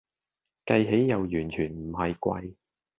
[0.65, 2.55] 計起又完全唔係貴